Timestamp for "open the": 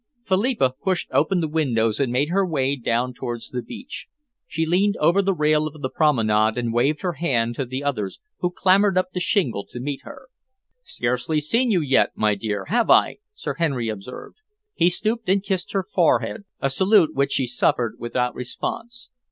1.13-1.47